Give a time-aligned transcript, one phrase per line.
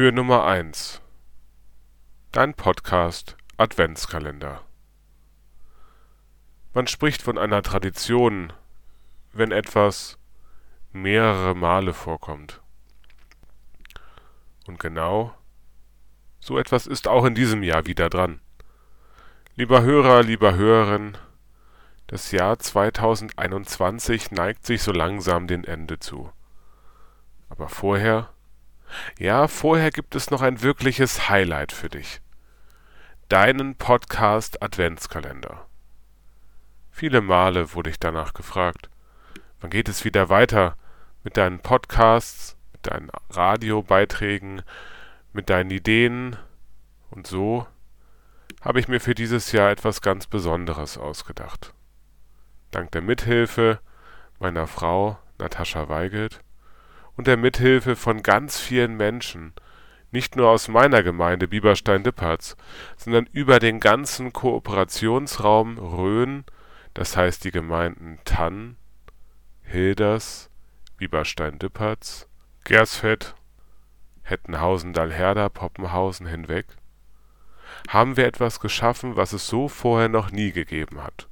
[0.00, 1.02] Tür Nummer 1
[2.32, 4.62] Dein Podcast Adventskalender
[6.72, 8.50] Man spricht von einer Tradition,
[9.34, 10.16] wenn etwas
[10.90, 12.62] mehrere Male vorkommt.
[14.66, 15.34] Und genau
[16.40, 18.40] so etwas ist auch in diesem Jahr wieder dran.
[19.54, 21.18] Lieber Hörer, lieber Hörerin,
[22.06, 26.32] das Jahr 2021 neigt sich so langsam dem Ende zu.
[27.50, 28.32] Aber vorher
[29.18, 32.20] ja, vorher gibt es noch ein wirkliches Highlight für dich.
[33.28, 35.66] Deinen Podcast Adventskalender.
[36.90, 38.90] Viele Male wurde ich danach gefragt.
[39.60, 40.76] Wann geht es wieder weiter
[41.22, 44.62] mit deinen Podcasts, mit deinen Radiobeiträgen,
[45.32, 46.36] mit deinen Ideen?
[47.10, 47.66] Und so
[48.60, 51.72] habe ich mir für dieses Jahr etwas ganz Besonderes ausgedacht.
[52.70, 53.80] Dank der Mithilfe
[54.38, 56.42] meiner Frau Natascha Weigelt
[57.20, 59.52] und der Mithilfe von ganz vielen Menschen,
[60.10, 62.56] nicht nur aus meiner Gemeinde Bieberstein-Dippertz,
[62.96, 66.44] sondern über den ganzen Kooperationsraum Rhön,
[66.94, 68.76] das heißt die Gemeinden Tann,
[69.60, 70.48] Hilders,
[70.96, 72.26] Bieberstein-Dippertz,
[72.64, 73.34] Gersfeld,
[74.22, 76.68] Hettenhausen-Dallherder, Poppenhausen hinweg,
[77.90, 81.28] haben wir etwas geschaffen, was es so vorher noch nie gegeben hat.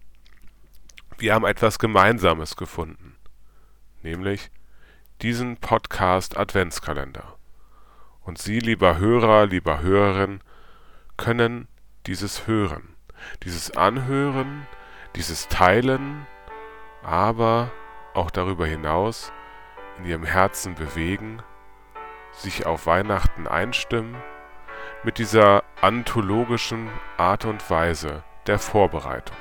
[1.17, 3.17] Wir haben etwas Gemeinsames gefunden,
[4.03, 4.51] nämlich
[5.23, 7.35] diesen Podcast Adventskalender.
[8.23, 10.41] Und Sie, lieber Hörer, lieber Hörerin,
[11.17, 11.67] können
[12.07, 12.95] dieses hören,
[13.43, 14.67] dieses Anhören,
[15.17, 16.27] dieses Teilen,
[17.03, 17.73] aber
[18.15, 19.33] auch darüber hinaus
[19.99, 21.43] in Ihrem Herzen bewegen,
[22.33, 24.17] sich auf Weihnachten einstimmen,
[25.03, 29.37] mit dieser anthologischen Art und Weise der Vorbereitung.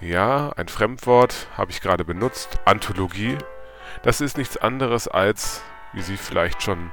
[0.00, 3.36] Ja, ein Fremdwort habe ich gerade benutzt, Anthologie
[4.02, 6.92] das ist nichts anderes als, wie Sie vielleicht schon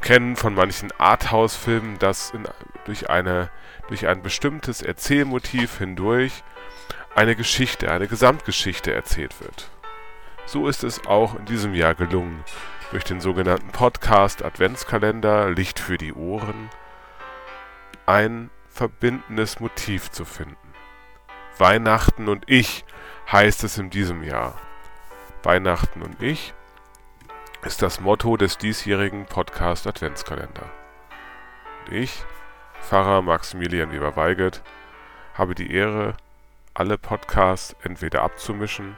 [0.00, 2.46] kennen von manchen Arthouse-Filmen, dass in,
[2.84, 3.50] durch, eine,
[3.88, 6.44] durch ein bestimmtes Erzählmotiv hindurch
[7.14, 9.70] eine Geschichte, eine Gesamtgeschichte erzählt wird.
[10.46, 12.44] So ist es auch in diesem Jahr gelungen,
[12.90, 16.70] durch den sogenannten Podcast Adventskalender Licht für die Ohren
[18.06, 20.56] ein verbindendes Motiv zu finden.
[21.58, 22.84] Weihnachten und ich
[23.30, 24.58] heißt es in diesem Jahr.
[25.42, 26.54] Weihnachten und ich
[27.62, 30.70] ist das Motto des diesjährigen Podcast Adventskalender.
[31.86, 32.24] Und ich,
[32.80, 34.62] Pfarrer Maximilian Weber-Weigelt,
[35.34, 36.16] habe die Ehre,
[36.74, 38.96] alle Podcasts entweder abzumischen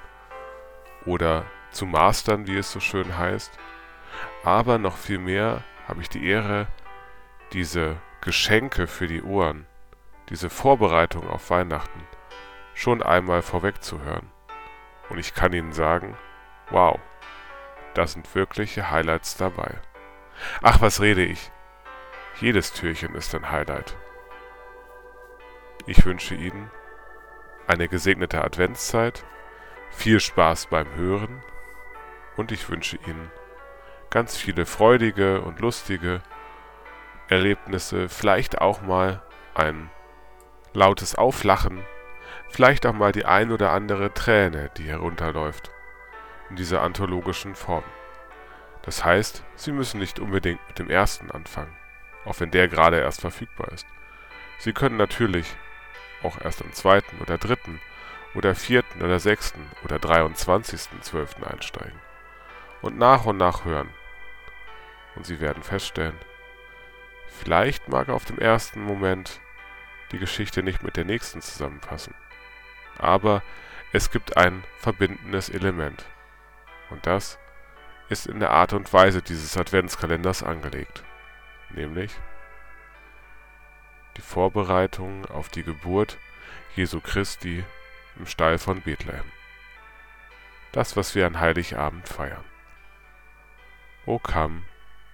[1.06, 3.58] oder zu mastern, wie es so schön heißt.
[4.44, 6.66] Aber noch viel mehr habe ich die Ehre,
[7.52, 9.66] diese Geschenke für die Ohren,
[10.28, 12.06] diese Vorbereitung auf Weihnachten
[12.74, 14.30] schon einmal vorwegzuhören.
[15.08, 16.16] Und ich kann Ihnen sagen,
[16.70, 17.00] Wow,
[17.94, 19.80] da sind wirkliche Highlights dabei.
[20.62, 21.50] Ach, was rede ich?
[22.40, 23.96] Jedes Türchen ist ein Highlight.
[25.86, 26.70] Ich wünsche Ihnen
[27.66, 29.24] eine gesegnete Adventszeit,
[29.90, 31.42] viel Spaß beim Hören
[32.36, 33.30] und ich wünsche Ihnen
[34.08, 36.20] ganz viele freudige und lustige
[37.28, 39.22] Erlebnisse, vielleicht auch mal
[39.54, 39.90] ein
[40.72, 41.84] lautes Auflachen,
[42.48, 45.72] vielleicht auch mal die ein oder andere Träne, die herunterläuft
[46.56, 47.84] dieser anthologischen Form.
[48.82, 51.74] Das heißt, Sie müssen nicht unbedingt mit dem ersten anfangen,
[52.24, 53.86] auch wenn der gerade erst verfügbar ist.
[54.58, 55.56] Sie können natürlich
[56.22, 57.80] auch erst am zweiten oder dritten
[58.34, 61.42] oder vierten oder sechsten oder 23.12.
[61.44, 62.00] einsteigen
[62.82, 63.90] und nach und nach hören.
[65.16, 66.16] Und Sie werden feststellen,
[67.26, 69.40] vielleicht mag auf dem ersten Moment
[70.12, 72.14] die Geschichte nicht mit der nächsten zusammenpassen,
[72.98, 73.42] aber
[73.92, 76.04] es gibt ein verbindendes Element.
[76.90, 77.38] Und das
[78.08, 81.04] ist in der Art und Weise dieses Adventskalenders angelegt,
[81.70, 82.12] nämlich
[84.16, 86.18] die Vorbereitung auf die Geburt
[86.74, 87.64] Jesu Christi
[88.16, 89.30] im Stall von Bethlehem.
[90.72, 92.44] Das, was wir an Heiligabend feiern.
[94.06, 94.62] O come,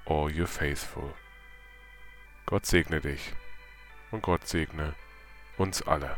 [0.06, 1.14] all you faithful.
[2.46, 3.34] Gott segne dich
[4.11, 4.94] und Gott segne
[5.58, 6.17] uns alle.